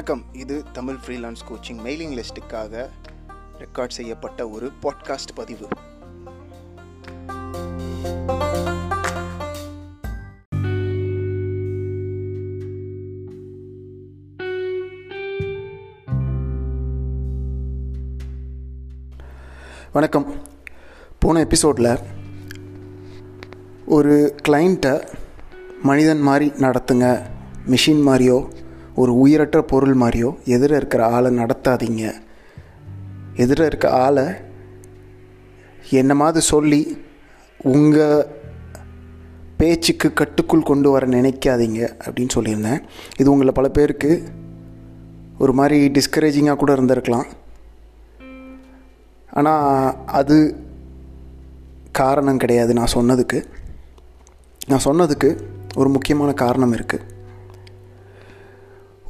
வணக்கம். 0.00 0.34
இது 0.34 0.64
Tamil 0.72 0.96
freelance 1.06 1.42
coaching 1.50 1.80
mailing 1.84 2.22
லிஸ்ட்டுக்காக 2.22 2.88
ரெக்கார்ட் 3.58 3.88
செய்யப்பட்ட 3.88 4.48
ஒரு 4.48 4.70
பாட்காஸ்ட் 4.82 5.34
பதிவு. 5.34 5.68
வணக்கம். 19.92 20.34
போன 21.18 21.40
எபிசோடில் 21.40 21.98
ஒரு 23.86 24.34
கிளைண்ட்டை 24.48 25.08
மனிதன் 25.82 26.20
மாதிரி 26.20 26.52
நடத்துங்க 26.56 27.22
மிஷின் 27.66 28.06
மாதிரியோ 28.06 28.58
ஒரு 28.94 29.18
உயிரற்ற 29.18 29.62
பொருள் 29.62 29.96
மாதிரியோ 29.96 30.30
எதிர 30.44 30.76
இருக்கிற 30.76 31.06
ஆளை 31.06 31.36
நடத்தாதீங்க. 31.36 32.12
எதிர 33.36 33.66
இருக்க 33.66 33.90
ஆளை 33.90 34.24
என்ன 35.90 36.14
மாதிரி 36.14 36.44
சொல்லி 36.44 36.98
உங்கள் 37.62 38.38
பேச்சுக்கு 39.56 40.12
கட்டுக்குள் 40.12 40.62
கொண்டு 40.62 40.90
வர 40.90 41.06
நினைக்காதீங்க 41.06 41.80
அப்படின்னு 42.04 42.34
சொல்லியிருந்தேன். 42.34 42.82
இது 43.18 43.30
உங்களை 43.30 43.52
பல 43.52 43.68
பேருக்கு 43.68 44.22
ஒரு 45.38 45.52
மாதிரி 45.52 45.88
டிஸ்கரேஜிங்காக 45.88 46.56
கூட 46.56 46.74
இருந்திருக்கலாம். 46.74 47.28
ஆனால் 49.30 49.94
அது 50.06 50.56
காரணம் 51.92 52.36
கிடையாது 52.36 52.72
நான் 52.74 52.94
சொன்னதுக்கு. 52.94 53.44
நான் 54.66 54.84
சொன்னதுக்கு 54.84 55.40
ஒரு 55.76 55.88
முக்கியமான 55.88 56.32
காரணம் 56.32 56.72
இருக்குது 56.72 57.18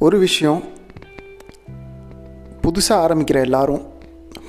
ஒரு 0.01 0.17
விஷயம் 0.19 0.61
புதுசாக 2.61 3.03
ஆரம்பிக்கிற 3.05 3.37
எல்லாரும் 3.41 3.83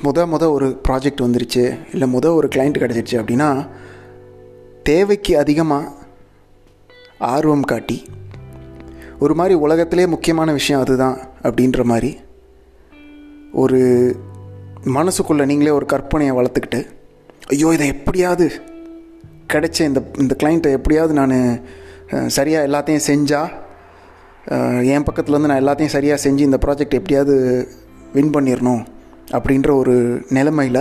முத 0.03 0.25
முத 0.27 0.45
ஒரு 0.53 0.69
ப்ராஜெக்ட் 0.89 1.25
வந்துருச்சு 1.25 1.64
இல்லை 1.92 2.06
முத 2.12 2.27
ஒரு 2.34 2.48
கிளைண்ட் 2.55 2.78
கிடச்சிருச்சு 2.78 3.19
அப்படின்னா 3.19 3.48
தேவைக்கு 4.83 5.36
அதிகமாக 5.36 5.92
ஆர்வம் 7.19 7.62
காட்டி 7.62 7.98
ஒரு 9.19 9.34
மாதிரி 9.34 9.55
உலகத்திலே 9.55 10.06
முக்கியமான 10.06 10.53
விஷயம் 10.53 10.80
அதுதான் 10.80 11.19
அப்படின்ற 11.42 11.84
மாதிரி 11.84 12.12
ஒரு 13.53 13.80
மனசுக்குள்ளே 14.92 15.47
நீங்களே 15.47 15.70
ஒரு 15.70 15.86
கற்பனையை 15.86 16.34
வளர்த்துக்கிட்டு 16.34 16.80
ஐயோ 17.48 17.73
இதை 17.73 17.89
எப்படியாவது 17.89 18.47
கிடைச்ச 19.53 19.80
இந்த 19.80 20.03
இந்த 20.19 20.36
கிளைண்ட்டை 20.42 20.73
எப்படியாவது 20.73 21.14
நான் 21.14 21.36
சரியாக 22.27 22.67
எல்லாத்தையும் 22.67 23.06
செஞ்சால் 23.06 23.53
என் 24.93 25.05
பக்கத்துலேருந்து 25.09 25.51
நான் 25.51 25.62
எல்லாத்தையும் 25.65 25.95
சரியாக 25.97 26.23
செஞ்சு 26.23 26.45
இந்த 26.48 26.59
ப்ராஜெக்ட் 26.65 26.98
எப்படியாவது 26.98 27.35
வின் 28.12 28.33
பண்ணிடணும் 28.35 28.83
அப்படின்ற 29.37 29.71
ஒரு 29.81 29.95
நிலைமையில் 30.29 30.81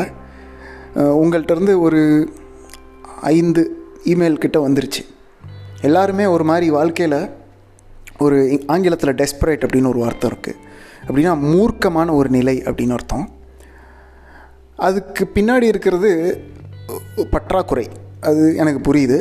உங்கள்கிட்டருந்து 0.95 1.73
ஒரு 1.79 2.01
ஐந்து 3.21 3.61
இமெயில் 4.05 4.41
கிட்ட 4.43 4.57
வந்துருச்சு. 4.67 5.03
எல்லாருமே 5.81 6.25
ஒரு 6.25 6.43
மாதிரி 6.43 6.69
வாழ்க்கையில் 6.77 7.19
ஒரு 8.25 8.39
ஆங்கிலத்தில் 8.67 9.17
டெஸ்பரேட் 9.21 9.65
அப்படின்னு 9.65 9.91
ஒரு 9.93 9.99
வார்த்தை 9.99 10.25
இருக்குது 10.31 10.57
அப்படின்னா 11.07 11.33
மூர்க்கமான 11.51 12.11
ஒரு 12.11 12.29
நிலை 12.29 12.55
அப்படின்னு 12.65 12.97
அர்த்தம். 12.97 13.27
அதுக்கு 14.75 15.23
பின்னாடி 15.35 15.67
இருக்கிறது 15.73 16.11
பற்றாக்குறை. 17.29 17.85
அது 18.19 18.55
எனக்கு 18.55 18.81
புரியுது. 18.87 19.19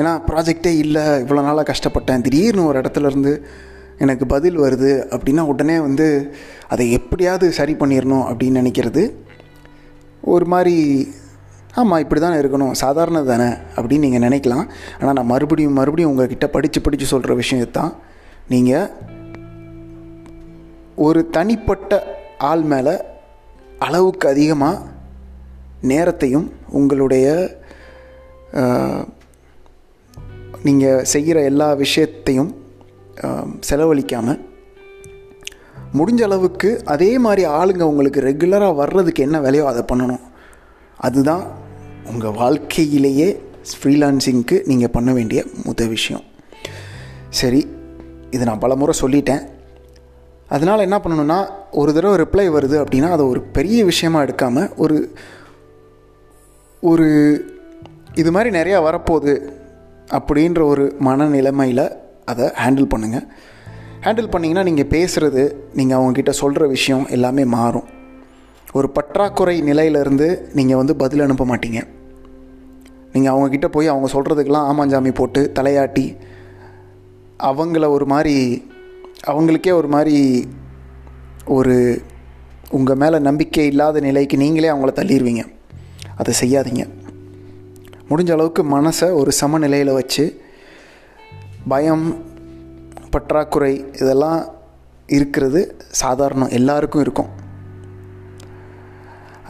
ஏன்னா 0.00 0.12
ப்ராஜெக்டே 0.28 0.72
இல்லை 0.84 1.04
இவ்வளோ 1.22 1.42
நாளாக 1.46 1.66
கஷ்டப்பட்டேன் 1.70 2.24
திடீர்னு 2.26 2.66
ஒரு 2.70 2.78
இடத்துலேருந்து 2.82 3.32
எனக்கு 4.04 4.26
பதில் 4.26 4.58
வருது 4.64 4.90
அப்படின்னா 5.14 5.42
உடனே 5.52 5.78
வந்து 5.86 6.06
அதை 6.72 6.84
எப்படியாவது 6.98 7.46
சரி 7.58 7.74
பண்ணிடணும் 7.80 8.26
அப்படின்னு 8.28 8.60
நினைக்கிறது. 8.62 9.02
ஒரு 10.34 10.46
மாதிரி 10.52 10.76
ஆமாம் 11.80 12.02
இப்படி 12.04 12.20
தானே 12.20 12.36
இருக்கணும் 12.42 12.78
சாதாரண 12.82 13.18
தானே 13.22 13.48
அப்படின்னு 13.76 14.04
நீங்கள் 14.06 14.24
நினைக்கலாம். 14.28 14.64
ஆனால் 15.00 15.16
நான் 15.18 15.30
மறுபடியும் 15.32 15.78
மறுபடியும் 15.80 16.12
உங்கள்கிட்ட 16.12 16.46
படித்து 16.56 16.80
படித்து 16.86 17.06
சொல்கிற 17.12 17.34
விஷயத்தான் 17.42 17.92
நீங்கள் 18.52 18.88
ஒரு 21.06 21.20
தனிப்பட்ட 21.36 22.02
ஆள் 22.50 22.64
மேலே 22.72 22.94
அளவுக்கு 23.86 24.26
அதிகமாக 24.28 24.86
நேரத்தையும் 25.92 26.48
உங்களுடைய 26.78 27.26
நீங்கள் 30.66 31.04
செய்கிற 31.12 31.38
எல்லா 31.50 31.68
விஷயத்தையும் 31.82 32.50
செலவழிக்காமல் 33.68 34.40
முடிஞ்ச 35.98 36.20
அளவுக்கு 36.26 36.68
அதே 36.94 37.10
மாதிரி 37.24 37.42
ஆளுங்க 37.58 37.84
உங்களுக்கு 37.92 38.20
ரெகுலராக 38.28 38.78
வர்றதுக்கு 38.80 39.24
என்ன 39.26 39.36
வேலையோ 39.46 39.64
அதை 39.70 39.82
பண்ணணும். 39.92 40.24
அதுதான் 41.06 41.44
உங்கள் 42.10 42.36
வாழ்க்கையிலேயே 42.40 43.28
ஃப்ரீலான்சிங்க்கு 43.70 44.56
நீங்கள் 44.70 44.94
பண்ண 44.96 45.10
வேண்டிய 45.18 45.40
முத 45.66 45.88
விஷயம். 45.94 46.24
சரி 47.40 47.62
இது 48.34 48.42
நான் 48.48 48.62
பல 48.64 48.74
முறை 48.80 48.94
சொல்லிட்டேன். 49.02 49.42
அதனால் 50.54 50.86
என்ன 50.86 50.96
பண்ணணுன்னா 51.02 51.38
ஒரு 51.80 51.90
தடவை 51.96 52.14
ரிப்ளை 52.22 52.46
வருது 52.56 52.76
அப்படின்னா 52.82 53.10
அதை 53.16 53.24
ஒரு 53.32 53.40
பெரிய 53.56 53.80
விஷயமாக 53.90 54.26
எடுக்காமல் 54.26 54.70
ஒரு 54.84 54.98
ஒரு 56.82 57.08
இது 58.20 58.30
மாதிரி 58.36 58.50
நிறையா 58.58 58.78
வரப்போகுது. 58.86 59.34
அப்படின்ற 60.18 60.60
ஒரு 60.72 60.84
மனநிலைமையில் 61.06 61.86
அதை 62.24 62.46
ஹேண்டில் 62.62 62.90
பண்ணுங்கள் 62.94 63.26
ஹேண்டில் 64.04 64.30
பண்ணிங்கன்னா 64.32 64.62
நீங்கள் 64.68 64.90
பேசுகிறது 64.94 65.42
நீங்கள் 65.74 65.98
அவங்கக்கிட்ட 65.98 66.30
சொல்கிற 66.30 66.66
விஷயம் 66.66 67.06
எல்லாமே 67.08 67.44
மாறும். 67.44 67.88
ஒரு 68.72 68.90
பற்றாக்குறை 68.90 69.62
நிலையிலேருந்து 69.62 70.28
நீங்கள் 70.52 70.76
வந்து 70.76 70.96
பதில் 70.96 71.20
அனுப்ப 71.20 71.44
மாட்டீங்க. 71.44 71.80
நீங்கள் 73.12 73.32
அவங்கக்கிட்ட 73.32 73.66
போய் 73.66 73.92
அவங்க 73.92 74.08
சொல்கிறதுக்கெல்லாம் 74.12 74.68
ஆமாஞ்சாமி 74.72 75.12
போட்டு 75.14 75.52
தலையாட்டி 75.54 76.06
அவங்கள 77.50 77.84
ஒரு 77.88 78.06
மாதிரி 78.06 78.36
அவங்களுக்கே 79.30 79.72
ஒரு 79.80 79.88
மாதிரி 79.88 80.48
ஒரு 81.56 81.76
உங்கள் 82.70 82.96
மேலே 82.96 83.18
நம்பிக்கை 83.18 83.66
இல்லாத 83.66 84.00
நிலைக்கு 84.00 84.36
நீங்களே 84.36 84.68
அவங்கள 84.68 84.92
தள்ளிடுவீங்க 84.98 85.44
அதை 86.16 86.34
செய்யாதீங்க. 86.42 86.84
முடிஞ்ச 88.10 88.30
அளவுக்கு 88.32 88.62
மனசை 88.76 89.08
ஒரு 89.20 89.32
சமநிலையில் 89.32 89.96
வச்சு 89.98 90.24
பயம் 91.72 92.06
பற்றாக்குறை 93.10 93.72
இதெல்லாம் 94.00 94.40
இருக்கிறது 95.16 95.60
சாதாரணம் 96.00 96.52
எல்லாருக்கும் 96.58 97.02
இருக்கும். 97.02 97.30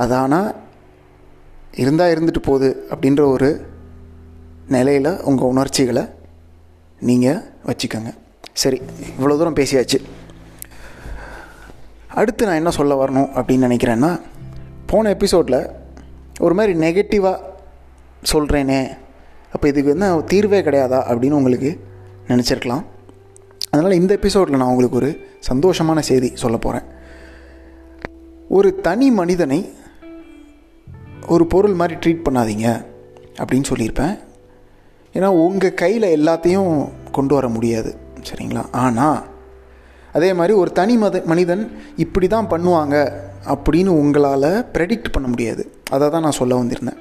அது 0.02 0.14
ஆனால் 0.14 0.50
இருந்தால் 1.82 2.12
இருந்துட்டு 2.14 2.42
போகுது 2.42 2.68
அப்படின்ற 2.90 3.22
ஒரு 3.34 3.50
நிலையில் 4.76 5.12
உங்கள் 5.30 5.50
உணர்ச்சிகளை 5.52 6.04
நீங்கள் 7.08 7.42
வச்சுக்கோங்க. 7.68 8.12
சரி 8.52 8.78
இவ்வளோ 9.10 9.36
தூரம் 9.40 9.58
பேசியாச்சு. 9.60 9.98
அடுத்து 12.20 12.46
நான் 12.46 12.60
என்ன 12.62 12.70
சொல்ல 12.70 12.94
வரணும் 13.04 13.30
அப்படின்னு 13.38 13.68
நினைக்கிறேன்னா 13.68 14.12
போன 14.86 15.10
எபிசோடில் 15.16 15.60
ஒரு 16.44 16.54
மாதிரி 16.54 16.72
நெகட்டிவாக 16.84 17.48
சொல்கிறேனே 18.32 18.80
அப்போ 19.52 19.68
இதுக்கு 19.68 19.90
என்ன 19.90 20.08
தீர்வே 20.32 20.60
கிடையாதா 20.66 20.98
அப்படின்னு 21.10 21.38
உங்களுக்கு 21.40 21.70
நினச்சிருக்கலாம். 22.28 22.84
அதனால் 23.70 23.98
இந்த 24.00 24.12
எபிசோடில் 24.18 24.60
நான் 24.60 24.72
உங்களுக்கு 24.72 25.00
ஒரு 25.00 25.10
சந்தோஷமான 25.48 25.98
செய்தி 26.10 26.30
சொல்ல 26.42 26.56
போகிறேன் 26.56 26.86
ஒரு 28.56 28.68
தனி 28.86 29.10
மனிதனை 29.10 29.60
ஒரு 31.34 31.46
பொருள் 31.46 31.74
மாதிரி 31.80 31.94
ட்ரீட் 32.02 32.24
பண்ணாதீங்க 32.26 32.68
அப்படின்னு 33.40 33.70
சொல்லியிருப்பேன். 33.70 34.14
ஏன்னா 35.14 35.28
உங்கள் 35.44 35.78
கையில் 35.82 36.14
எல்லாத்தையும் 36.16 36.72
கொண்டு 37.12 37.34
வர 37.34 37.48
முடியாது. 37.48 37.90
சரிங்களா? 38.28 38.64
ஆனால் 38.84 39.20
அதே 40.12 40.32
மாதிரி 40.32 40.52
ஒரு 40.52 40.72
தனி 40.72 40.96
மத 40.96 41.22
மனிதன் 41.32 41.62
இப்படி 41.96 42.26
தான் 42.28 42.50
பண்ணுவாங்க 42.52 42.96
அப்படின்னு 43.52 43.92
உங்களால் 44.02 44.50
ப்ரெடிக்ட் 44.74 45.14
பண்ண 45.14 45.28
முடியாது. 45.28 45.62
அதை 45.90 46.10
தான் 46.10 46.26
நான் 46.26 46.40
சொல்ல 46.40 46.62
வந்திருந்தேன். 46.62 47.00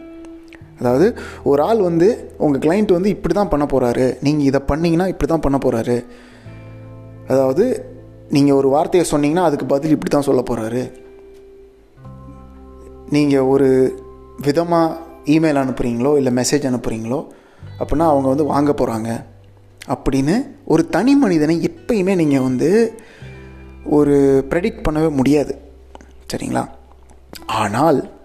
அதாவது 0.80 1.08
ஒரு 1.44 1.64
ஆள் 1.64 1.82
வந்து 1.82 2.36
உங்கள் 2.38 2.62
கிளைண்ட் 2.62 2.92
வந்து 2.92 3.10
இப்படி 3.10 3.34
தான் 3.34 3.48
பண்ண 3.48 3.66
போகிறாரு 3.66 4.18
நீங்கள் 4.22 4.46
இதை 4.46 4.62
பண்ணிங்கன்னா 4.68 5.08
இப்படி 5.08 5.32
தான் 5.32 5.40
பண்ண 5.40 5.58
போகிறாரு 5.58 5.98
அதாவது 7.28 7.66
நீங்கள் 8.30 8.56
ஒரு 8.56 8.70
வார்த்தையை 8.70 9.08
சொன்னீங்கன்னா 9.12 9.44
அதுக்கு 9.44 9.66
பதில் 9.66 9.92
இப்படி 9.92 10.12
தான் 10.12 10.28
சொல்ல 10.30 10.42
போகிறாரு 10.42 10.84
நீங்கள் 13.10 13.42
ஒரு 13.42 13.98
விதமாக 14.40 14.98
இமெயில் 15.26 15.62
அனுப்புகிறீங்களோ 15.64 16.18
இல்லை 16.18 16.34
மெசேஜ் 16.34 16.70
அனுப்புகிறீங்களோ 16.70 17.20
அப்படின்னா 17.80 18.06
அவங்க 18.06 18.28
வந்து 18.28 18.44
வாங்க 18.44 18.72
போகிறாங்க 18.72 19.10
அப்படின்னு 19.90 20.36
ஒரு 20.66 20.90
தனி 20.90 21.16
மனிதனை 21.16 21.70
எப்பயுமே 21.70 22.16
நீங்கள் 22.16 22.42
வந்து 22.42 22.70
ஒரு 23.86 24.46
ப்ரெடிக்ட் 24.50 24.86
பண்ணவே 24.88 25.10
முடியாது. 25.10 25.54
சரிங்களா? 26.32 26.64
ஆனால் 27.54 28.19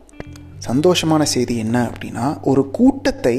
சந்தோஷமான 0.68 1.22
செய்தி 1.34 1.54
என்ன 1.64 1.76
அப்படின்னா 1.90 2.26
ஒரு 2.50 2.62
கூட்டத்தை 2.70 3.36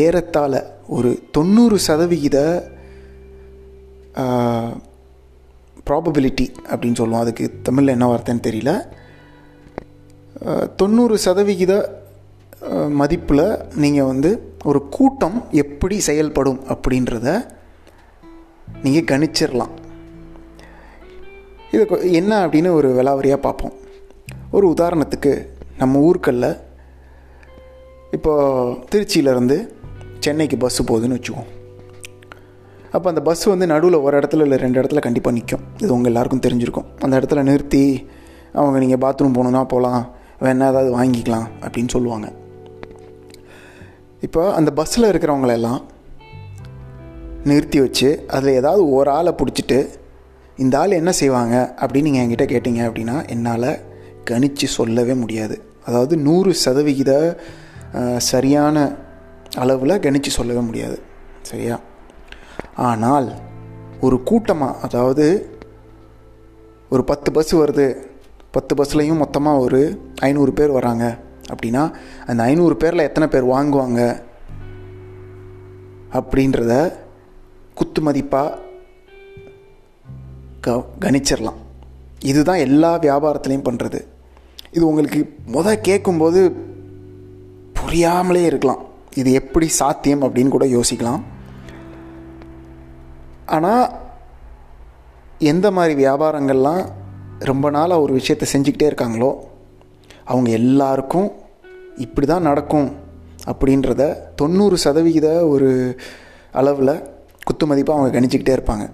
ஏறத்தாழ 0.00 0.52
ஒரு 0.96 1.10
தொண்ணூறு 1.36 1.78
சதவிகித 1.88 2.38
ப்ராபபிலிட்டி 5.88 6.46
அப்படின்னு 6.70 6.98
சொல்லுவோம். 7.00 7.24
அதுக்கு 7.24 7.44
தமிழில் 7.66 7.94
என்ன 7.94 8.06
வார்த்தைன்னு 8.10 8.46
தெரியல. 8.48 8.72
தொண்ணூறு 10.80 11.16
சதவிகித 11.18 11.72
மதிப்பில் 13.00 13.46
நீங்கள் 13.82 14.08
வந்து 14.12 14.30
ஒரு 14.64 14.80
கூட்டம் 14.96 15.38
எப்படி 15.62 15.96
செயல்படும் 16.08 16.60
அப்படின்றத 16.74 17.28
நீங்கள் 18.84 19.08
கணிச்சிடலாம் 19.10 19.74
இது 21.72 21.84
என்ன 22.20 22.32
அப்படின்னு 22.46 22.70
ஒரு 22.78 22.88
விலாவரியாக 22.98 23.44
பார்ப்போம். 23.46 23.74
ஒரு 24.50 24.66
உதாரணத்துக்கு 24.74 25.32
நம்ம 25.78 25.98
ஊர்களில் 25.98 26.56
இப்போது 28.10 28.76
திருச்சியிலேருந்து 28.90 29.68
சென்னைக்கு 30.18 30.56
பஸ்ஸு 30.56 30.82
போகுதுன்னு 30.86 31.16
வச்சுக்கோம் 31.16 31.48
அப்போ 32.92 33.08
அந்த 33.08 33.22
பஸ் 33.22 33.44
வந்து 33.44 33.66
நடுவில் 33.66 33.94
ஒரு 33.94 34.18
இடத்துல 34.18 34.40
இல்லை 34.40 34.58
ரெண்டு 34.58 34.82
இடத்துல 34.82 34.98
கண்டிப்பாக 34.98 35.36
நிற்கும் 35.36 35.60
இது 35.78 35.92
உங்கள் 35.92 36.12
எல்லாருக்கும் 36.12 36.40
தெரிஞ்சிருக்கும். 36.46 36.86
அந்த 37.00 37.20
இடத்துல 37.20 37.42
நிறுத்தி 37.42 38.06
அவங்க 38.52 38.78
நீங்கள் 38.78 39.02
பாத்ரூம் 39.04 39.36
போகணுன்னா 39.36 39.64
போகலாம். 39.64 40.14
வேணா 40.40 40.68
ஏதாவது 40.70 41.02
வாங்கிக்கலாம் 41.02 41.46
அப்படின்னு 41.60 41.88
சொல்லுவாங்க. 41.88 42.32
இப்போ 44.20 44.54
அந்த 44.54 44.70
பஸ்ஸில் 44.70 45.10
இருக்கிறவங்களெல்லாம் 45.12 45.80
நிறுத்தி 47.44 47.80
வச்சு 47.80 48.24
அதில் 48.28 48.54
ஏதாவது 48.54 48.90
ஒரு 48.90 49.10
ஆளை 49.10 49.32
பிடிச்சிட்டு 49.32 49.88
இந்த 50.56 50.78
ஆள் 50.78 50.90
என்ன 50.90 51.12
செய்வாங்க 51.12 51.74
அப்படின்னு 51.80 52.02
நீங்கள் 52.02 52.24
என்கிட்ட 52.26 52.46
கேட்டிங்க 52.52 52.82
அப்படின்னா 52.88 53.28
என்னால் 53.28 53.85
கணித்து 54.30 54.66
சொல்லவே 54.78 55.14
முடியாது. 55.22 55.56
அதாவது 55.88 56.14
நூறு 56.26 56.52
சதவிகித 56.64 57.12
சரியான 58.30 58.76
அளவில் 59.62 60.02
கணித்து 60.06 60.30
சொல்லவே 60.38 60.62
முடியாது. 60.68 60.96
சரியா? 61.50 61.76
ஆனால் 62.88 63.28
ஒரு 64.06 64.16
கூட்டமாக 64.30 64.80
அதாவது 64.86 65.26
ஒரு 66.94 67.02
பத்து 67.10 67.30
பஸ் 67.36 67.54
வருது. 67.60 67.86
பத்து 68.56 68.74
பஸ்லேயும் 68.78 69.22
மொத்தமாக 69.22 69.62
ஒரு 69.66 69.80
ஐநூறு 70.28 70.52
பேர் 70.58 70.76
வராங்க. 70.78 71.04
அப்படின்னா 71.52 71.82
அந்த 72.30 72.40
ஐநூறு 72.50 72.76
பேரில் 72.82 73.06
எத்தனை 73.08 73.26
பேர் 73.34 73.52
வாங்குவாங்க? 73.54 74.02
அப்படின்றத 76.18 76.74
குத்து 77.78 78.00
மதிப்பாக 78.06 78.58
க 80.64 80.76
கணிச்சிடலாம் 81.04 81.58
இதுதான் 82.30 82.62
எல்லா 82.66 82.90
வியாபாரத்துலேயும் 83.04 83.66
பண்ணுறது 83.68 84.00
இது 84.76 84.84
உங்களுக்கு 84.90 85.20
முத 85.54 85.68
கேட்கும்போது 85.88 86.40
புரியாமலே 87.78 88.42
இருக்கலாம். 88.48 88.82
இது 89.20 89.30
எப்படி 89.40 89.66
சாத்தியம் 89.80 90.24
அப்படின்னு 90.26 90.54
கூட 90.54 90.66
யோசிக்கலாம். 90.74 91.22
ஆனால் 93.56 93.84
எந்த 95.52 95.66
மாதிரி 95.76 95.94
வியாபாரங்கள்லாம் 96.02 96.82
ரொம்ப 97.50 97.70
நாளாக 97.76 98.04
ஒரு 98.04 98.12
விஷயத்தை 98.18 98.46
செஞ்சுக்கிட்டே 98.52 98.90
இருக்காங்களோ 98.90 99.30
அவங்க 100.32 100.50
எல்லாருக்கும் 100.60 101.28
இப்படி 102.04 102.26
தான் 102.32 102.46
நடக்கும் 102.50 102.88
அப்படின்றத 103.50 104.02
தொண்ணூறு 104.42 104.76
சதவிகித 104.84 105.26
ஒரு 105.54 105.70
அளவில் 106.60 106.94
குத்து 107.48 107.64
மதிப்பாக 107.70 107.98
அவங்க 107.98 108.12
கணிச்சிக்கிட்டே 108.16 108.56
இருப்பாங்க. 108.58 108.86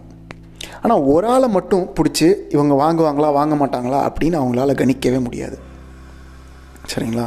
ஆனால் 0.85 1.05
ஒரு 1.13 1.27
ஆளை 1.35 1.49
மட்டும் 1.59 1.85
பிடிச்சி 1.99 2.29
இவங்க 2.55 2.75
வாங்குவாங்களா 2.85 3.29
வாங்க 3.41 3.55
மாட்டாங்களா 3.61 4.01
அப்படின்னு 4.09 4.41
அவங்களால 4.41 4.75
கணிக்கவே 4.81 5.21
முடியாது. 5.27 5.59
சரிங்களா? 6.91 7.27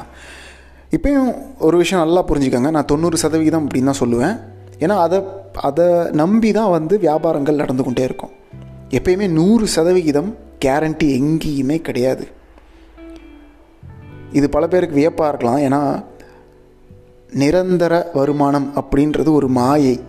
இப்போயும் 0.91 1.31
ஒரு 1.59 1.77
விஷயம் 1.77 2.03
நல்லா 2.05 2.25
புரிஞ்சுக்கோங்க. 2.27 2.69
நான் 2.69 2.85
தொண்ணூறு 2.85 3.17
சதவிகிதம் 3.17 3.67
அப்படின்னு 3.67 3.91
தான் 3.91 3.99
சொல்லுவேன். 3.99 4.39
ஏன்னா 4.79 4.95
அதை 4.97 5.21
அதை 5.61 5.85
நம்பி 6.11 6.51
தான் 6.51 6.69
வந்து 6.69 6.97
வியாபாரங்கள் 6.97 7.55
நடந்து 7.55 7.83
கொண்டே 7.83 8.03
இருக்கும். 8.03 8.29
எப்பயுமே 8.89 9.29
நூறு 9.29 9.67
சதவிகிதம் 9.67 10.35
கேரண்டி 10.65 11.03
எங்கேயுமே 11.03 11.81
கிடையாது. 11.81 12.27
இது 14.31 14.49
பல 14.49 14.67
பேருக்கு 14.67 14.95
வியப்பாக 14.95 15.37
இருக்கலாம். 15.37 15.57
ஏன்னா 15.57 16.03
நிரந்தர 17.29 18.09
வருமானம் 18.13 18.73
அப்படின்றது 18.75 19.31
ஒரு 19.33 19.47
மாயை. 19.47 19.99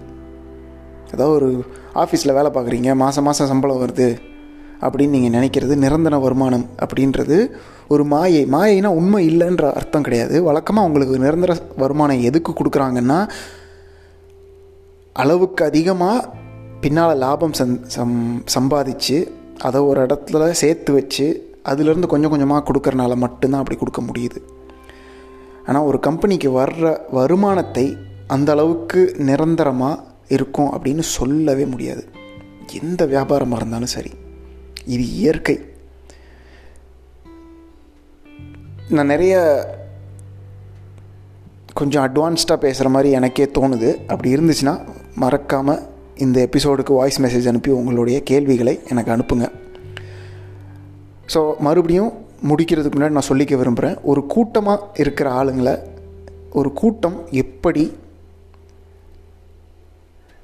அதாவது 1.13 1.35
ஒரு 1.35 1.65
ஆஃபீஸில் 1.95 2.33
வேலை 2.33 2.51
பார்க்குறீங்க 2.51 2.95
மாதம் 2.95 3.25
மாதம் 3.25 3.47
சம்பளம் 3.47 3.83
வருது. 3.85 4.19
அப்படின்னு 4.85 5.17
நீங்கள் 5.17 5.35
நினைக்கிறது 5.37 5.75
நிரந்தர 5.85 6.19
வருமானம் 6.19 6.67
அப்படின்றது 6.85 7.37
ஒரு 7.89 8.05
மாயை. 8.05 8.47
மாயைனா 8.47 8.87
உண்மை 9.01 9.21
இல்லைன்ற 9.31 9.73
அர்த்தம் 9.73 10.03
கிடையாது. 10.03 10.43
வழக்கமாக 10.43 10.89
உங்களுக்கு 10.89 11.25
நிரந்தர 11.27 11.55
வருமானம் 11.77 12.25
எதுக்கு 12.31 12.53
கொடுக்குறாங்கன்னா 12.53 13.19
அளவுக்கு 15.13 15.65
அதிகமாக 15.65 16.29
பின்னால் 16.81 17.19
லாபம் 17.19 17.53
சம் 17.53 17.77
சம் 17.95 18.43
சம்பாதிச்சு 18.55 19.19
அதை 19.59 19.81
ஒரு 19.81 20.01
இடத்துல 20.07 20.51
சேர்த்து 20.51 20.93
வச்சு 20.93 21.27
அதுலேருந்து 21.71 22.13
கொஞ்சம் 22.13 22.31
கொஞ்சமாக 22.31 22.65
கொடுக்கறனால 22.69 23.17
மட்டும்தான் 23.17 23.63
அப்படி 23.63 23.79
கொடுக்க 23.79 24.01
முடியுது. 24.03 24.41
ஆனால் 25.67 25.83
ஒரு 25.83 26.01
கம்பெனிக்கு 26.01 26.51
வர்ற 26.59 26.85
வருமானத்தை 27.11 27.87
அந்த 28.27 28.53
அளவுக்கு 28.53 29.01
நிரந்தரமாக 29.19 30.03
இருக்கும் 30.29 30.71
அப்படின்னு 30.73 31.05
சொல்லவே 31.17 31.65
முடியாது. 31.65 32.05
எந்த 32.83 33.07
வியாபாரமாக 33.07 33.61
இருந்தாலும் 33.61 33.95
சரி. 33.97 34.13
இது 34.95 35.05
இயற்கை. 35.21 35.57
நான் 38.97 39.13
நிறைய 39.13 39.35
கொஞ்சம் 41.79 42.05
அட்வான்ஸ்டாக 42.07 42.65
பேசுகிற 42.65 42.89
மாதிரி 42.95 43.09
எனக்கே 43.19 43.47
தோணுது. 43.59 43.91
அப்படி 44.13 44.35
இருந்துச்சுன்னா 44.37 44.75
மறக்காமல் 45.23 45.83
இந்த 46.25 46.49
எபிசோடுக்கு 46.49 46.93
வாய்ஸ் 46.99 47.21
மெசேஜ் 47.23 47.49
அனுப்பி 47.51 47.71
உங்களுடைய 47.79 48.19
கேள்விகளை 48.31 48.75
எனக்கு 48.91 49.15
அனுப்புங்க. 49.15 49.49
ஸோ 51.35 51.41
மறுபடியும் 51.67 52.13
முடிக்கிறதுக்கு 52.49 52.97
முன்னாடி 52.97 53.17
நான் 53.19 53.31
சொல்லிக்க 53.31 53.55
விரும்புகிறேன் 53.61 53.97
ஒரு 54.11 54.21
கூட்டமாக 54.35 54.89
இருக்கிற 55.03 55.29
ஆளுங்களை 55.41 55.75
ஒரு 56.59 56.71
கூட்டம் 56.81 57.17
எப்படி 57.45 57.85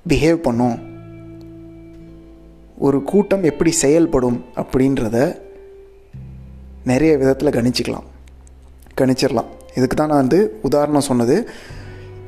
பிஹேவ் 0.08 0.38
பண்ணும்? 0.46 0.76
ஒரு 2.86 2.98
கூட்டம் 3.10 3.44
எப்படி 3.50 3.72
செயல்படும் 3.82 4.38
அப்படின்றத 4.60 5.16
நிறைய 6.90 7.12
விதத்தில் 7.20 7.56
கணிச்சிக்கலாம். 7.56 8.06
கணிச்சிடலாம் 9.00 9.50
இதுக்கு 9.76 9.96
தான் 9.96 10.10
நான் 10.12 10.22
வந்து 10.24 10.40
உதாரணம் 10.68 11.08
சொன்னது. 11.08 11.36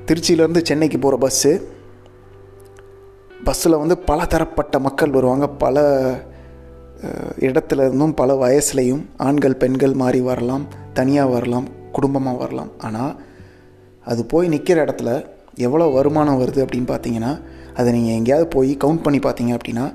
திருச்சியிலேருந்து 0.09 0.62
சென்னைக்கு 0.69 0.99
போகிற 0.99 1.17
பஸ்ஸு 1.25 1.53
பஸ்ஸில் 3.47 3.81
வந்து 3.83 3.97
பல 4.11 4.21
தரப்பட்ட 4.35 4.78
மக்கள் 4.87 5.17
வருவாங்க. 5.17 5.47
பல 5.64 5.83
இடத்துல 7.47 7.85
இருந்தும் 7.87 8.14
பல 8.14 8.33
வயசுலையும் 8.35 9.02
ஆண்கள் 9.26 9.61
பெண்கள் 9.62 9.95
மாறி 10.02 10.21
வரலாம். 10.31 10.64
தனியாக 10.99 11.33
வரலாம். 11.35 11.67
குடும்பமாக 11.93 12.40
வரலாம். 12.45 12.71
ஆனால் 12.87 13.12
அது 14.11 14.23
போய் 14.26 14.52
நிற்கிற 14.55 14.78
இடத்துல 14.87 15.11
எவ்வளோ 15.67 15.87
வருமானம் 15.99 16.40
வருது 16.43 16.61
அப்படின்னு 16.64 16.88
பார்த்தீங்கன்னா 16.93 17.33
அதை 17.78 17.88
நீங்கள் 17.93 18.17
எங்கேயாவது 18.19 18.49
போய் 18.57 18.73
கவுண்ட் 18.85 19.05
பண்ணி 19.05 19.19
பார்த்தீங்க 19.19 19.52
அப்படின்னா 19.57 19.87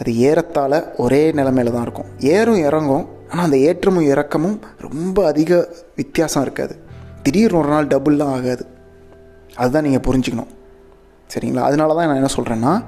அது 0.00 0.12
ஏறத்தால் 0.12 0.96
ஒரே 0.96 1.30
நிலமையில 1.30 1.72
தான் 1.72 1.82
இருக்கும். 1.82 2.06
ஏறும் 2.18 2.62
இறங்கும் 2.64 3.06
ஆனால் 3.30 3.44
அந்த 3.44 3.56
ஏற்றமும் 3.56 4.06
இறக்கமும் 4.06 4.60
ரொம்ப 4.78 5.26
அதிக 5.26 5.68
வித்தியாசம் 5.96 6.42
இருக்காது. 6.42 6.74
திடீர்னு 7.22 7.58
ஒரு 7.58 7.68
நாள் 7.68 7.86
டபுள்லாம் 7.86 8.32
ஆகாது. 8.36 8.66
அதுதான் 9.54 9.82
நீங்கள் 9.82 10.04
புரிஞ்சுக்கணும். 10.06 10.50
சரிங்களா? 11.34 11.58
அதனால 11.58 11.94
தான் 11.94 12.06
நான் 12.06 12.20
என்ன 12.22 12.32
சொல்கிறேன்னா 12.36 12.84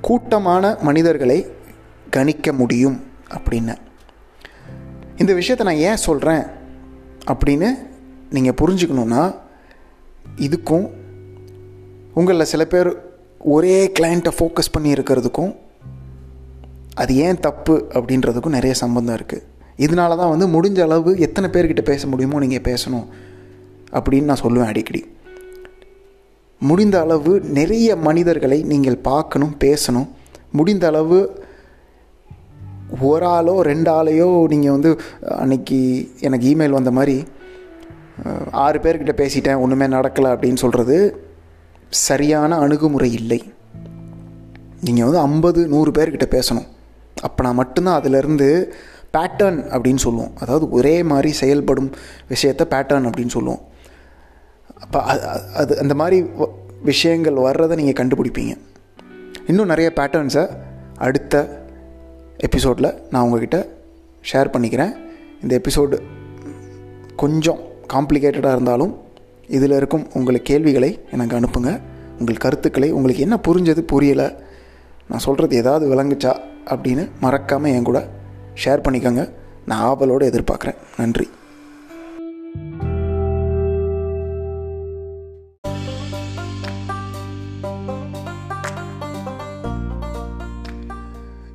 கூட்டமான 0.00 0.78
மனிதர்களை 0.82 1.46
கணிக்க 2.10 2.52
முடியும் 2.52 3.00
அப்படின்னு. 3.30 3.74
இந்த 5.16 5.34
விஷயத்தை 5.34 5.66
நான் 5.66 5.88
ஏன் 5.90 5.96
சொல்கிறேன் 5.96 6.44
அப்படின்னு 7.26 7.68
நீங்கள் 8.30 8.58
புரிஞ்சுக்கணுன்னா 8.62 9.34
இதுக்கும் 10.36 10.86
உங்களில் 12.14 12.44
சில 12.44 12.64
பேர் 12.64 12.90
ஒரே 13.38 13.92
கிளைண்ட்டை 14.00 14.32
ஃபோக்கஸ் 14.38 14.72
பண்ணி 14.72 14.92
இருக்கிறதுக்கும் 14.92 15.52
அது 17.00 17.12
ஏன் 17.26 17.42
தப்பு 17.46 17.74
அப்படின்றதுக்கும் 17.96 18.56
நிறைய 18.58 18.74
சம்பந்தம் 18.82 19.16
இருக்குது 19.18 19.46
இதனால 19.84 20.16
தான் 20.20 20.32
வந்து 20.32 20.46
முடிஞ்ச 20.54 20.78
அளவு 20.86 21.10
எத்தனை 21.26 21.48
பேர்கிட்ட 21.54 21.82
பேச 21.90 22.06
முடியுமோ 22.12 22.40
நீங்கள் 22.44 22.66
பேசணும் 22.70 23.06
அப்படின்னு 23.96 24.30
நான் 24.30 24.42
சொல்லுவேன் 24.42 24.70
அடிக்கடி. 24.72 25.00
முடிந்த 26.60 26.96
அளவு 27.04 27.32
நிறைய 27.58 27.96
மனிதர்களை 28.08 28.58
நீங்கள் 28.72 28.98
பார்க்கணும் 29.08 29.54
பேசணும். 29.64 30.08
முடிந்த 30.58 30.84
அளவு 30.90 31.18
ஒரு 33.10 33.26
ஆளோ 33.36 33.54
ரெண்டு 33.70 33.90
ஆளையோ 33.98 34.28
நீங்கள் 34.52 34.74
வந்து 34.76 34.90
அன்னைக்கு 35.42 35.78
எனக்கு 36.28 36.46
இமெயில் 36.52 36.76
வந்த 36.78 36.90
மாதிரி 36.98 37.16
ஆறு 38.64 38.78
பேர்கிட்ட 38.84 39.14
பேசிட்டேன் 39.22 39.60
ஒன்றுமே 39.62 39.86
நடக்கலை 39.96 40.30
அப்படின்னு 40.34 40.62
சொல்கிறது 40.64 40.96
சரியான 42.06 42.58
அணுகுமுறை 42.64 43.10
இல்லை. 43.20 43.40
நீங்கள் 44.86 45.06
வந்து 45.08 45.22
ஐம்பது 45.28 45.60
நூறு 45.72 45.90
பேர்கிட்ட 45.98 46.28
பேசணும். 46.36 46.68
அப்போ 47.26 47.40
நான் 47.46 47.60
மட்டும்தான் 47.60 47.98
அதிலேருந்து 48.00 48.48
பேட்டர்ன் 49.16 49.58
அப்படின்னு 49.74 50.02
சொல்லுவோம். 50.06 50.32
அதாவது 50.42 50.64
ஒரே 50.78 50.94
மாதிரி 51.10 51.30
செயல்படும் 51.42 51.90
விஷயத்தை 52.32 52.64
பேட்டர்ன் 52.74 53.08
அப்படின்னு 53.08 53.34
சொல்லுவோம். 53.36 53.62
அப்போ 54.84 55.00
அது 55.62 55.72
அந்த 55.82 55.94
மாதிரி 56.00 56.18
விஷயங்கள் 56.90 57.44
வர்றதை 57.48 57.74
நீங்கள் 57.80 57.98
கண்டுபிடிப்பீங்க. 58.00 58.54
இன்னும் 59.50 59.70
நிறைய 59.72 59.88
பேட்டர்ன்ஸை 59.98 60.44
அடுத்த 61.06 61.44
எபிசோடில் 62.46 62.90
நான் 63.10 63.24
உங்ககிட்ட 63.26 63.58
ஷேர் 64.30 64.52
பண்ணிக்கிறேன். 64.54 64.92
இந்த 65.42 65.52
எபிசோடு 65.60 65.96
கொஞ்சம் 67.22 67.60
காம்ப்ளிகேட்டடாக 67.94 68.56
இருந்தாலும் 68.56 68.92
இதில் 69.56 69.78
இருக்கும் 69.80 70.04
உங்கள் 70.18 70.46
கேள்விகளை 70.50 70.90
எனக்கு 71.14 71.36
அனுப்புங்க. 71.38 71.72
உங்கள் 72.20 72.42
கருத்துக்களை 72.44 72.88
உங்களுக்கு 72.96 73.24
என்ன 73.26 73.36
புரிஞ்சது 73.46 73.82
புரியலை 73.92 74.28
நான் 75.10 75.24
சொல்கிறது 75.26 75.54
ஏதாவது 75.62 75.84
விளங்குச்சா 75.92 76.32
அப்படின்னு 76.66 77.10
மறக்காமல் 77.20 77.70
என் 77.70 77.82
கூட 77.82 78.08
ஷேர் 78.64 78.80
பண்ணிக்கோங்க. 78.88 79.32
நான் 79.66 79.80
ஆவலோடு 79.80 80.30
எதிர்பார்க்குறேன். 80.30 80.76
நன்றி. 80.96 81.30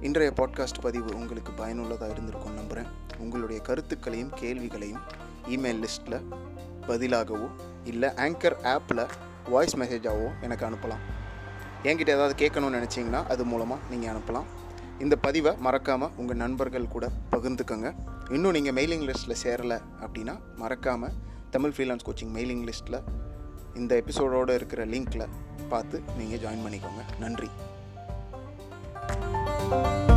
இன்றைய 0.02 0.34
பாட்காஸ்ட் 0.36 0.82
பதிவு 0.82 1.16
உங்களுக்கு 1.16 1.52
பயனுள்ளதாக 1.52 2.12
இருந்திருக்கும் 2.12 2.54
நம்புகிறேன் 2.54 2.92
உங்களுடைய 3.18 3.62
கருத்துக்களையும் 3.62 4.32
கேள்விகளையும் 4.36 5.02
இமெயில் 5.50 5.84
லிஸ்ட்டில் 5.84 6.22
பதிலாகவோ 6.88 7.50
இல்லை 7.84 8.10
ஆங்கர் 8.10 8.56
ஆப்பில் 8.64 9.08
வாய்ஸ் 9.50 9.78
மெசேஜாகவோ 9.78 10.30
எனக்கு 10.42 10.66
அனுப்பலாம். 10.66 11.04
என்கிட்ட 11.84 12.10
ஏதாவது 12.10 12.46
கேட்கணும்னு 12.46 12.82
நினச்சிங்கன்னா 12.82 13.28
அது 13.28 13.46
மூலமாக 13.46 13.82
நீங்கள் 13.90 14.16
அனுப்பலாம். 14.16 14.44
இந்த 15.00 15.16
பதிவை 15.16 15.52
மறக்காமல் 15.66 16.10
உங்கள் 16.18 16.36
நண்பர்கள் 16.36 16.88
கூட 16.88 17.06
பகிர்ந்துக்கோங்க. 17.32 17.90
இன்னும் 18.30 18.56
நீங்கள் 18.58 18.76
மெயிலிங் 18.78 19.06
லிஸ்ட்டில் 19.10 19.40
சேரலை 19.44 19.78
அப்படின்னா 20.02 20.36
மறக்காமல் 20.56 21.16
தமிழ் 21.50 21.74
ஃப்ரீலான்ஸ் 21.76 22.06
கோச்சிங் 22.08 22.34
மெயிலிங் 22.38 22.66
லிஸ்ட்டில் 22.70 23.00
இந்த 23.76 24.04
எபிசோடோடு 24.04 24.54
இருக்கிற 24.54 24.86
லிங்க்கில் 24.86 25.28
பார்த்து 25.70 26.04
நீங்கள் 26.18 26.40
ஜாயின் 26.40 26.66
பண்ணிக்கோங்க. 26.66 27.04
நன்றி. 27.20 27.50
thank 29.70 30.10
you 30.10 30.17